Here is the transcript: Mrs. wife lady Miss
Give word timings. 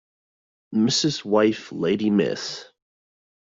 Mrs. 0.73 1.23
wife 1.23 1.71
lady 1.71 2.09
Miss 2.09 2.65